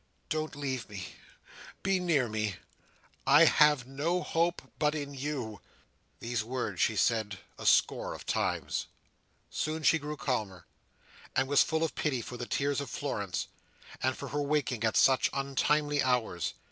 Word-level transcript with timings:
"Don't 0.29 0.55
leave 0.55 0.89
me! 0.89 1.09
be 1.83 1.99
near 1.99 2.27
me! 2.27 2.55
I 3.27 3.45
have 3.45 3.85
no 3.85 4.23
hope 4.23 4.63
but 4.79 4.95
in 4.95 5.13
you!" 5.13 5.61
These 6.19 6.43
words 6.43 6.81
she 6.81 6.95
said 6.95 7.37
a 7.59 7.67
score 7.67 8.15
of 8.15 8.25
times. 8.25 8.87
Soon 9.51 9.83
she 9.83 9.99
grew 9.99 10.17
calmer, 10.17 10.65
and 11.35 11.47
was 11.47 11.61
full 11.61 11.83
of 11.83 11.93
pity 11.93 12.23
for 12.23 12.35
the 12.35 12.47
tears 12.47 12.81
of 12.81 12.89
Florence, 12.89 13.45
and 14.01 14.17
for 14.17 14.29
her 14.29 14.41
waking 14.41 14.83
at 14.83 14.97
such 14.97 15.29
untimely 15.33 16.01
hours. 16.01 16.55